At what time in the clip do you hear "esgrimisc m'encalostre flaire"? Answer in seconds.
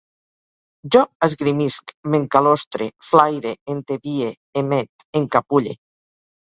1.27-3.55